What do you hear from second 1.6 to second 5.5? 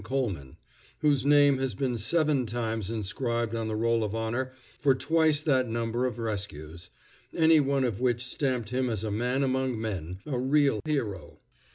been seven times inscribed on the roll of honor for twice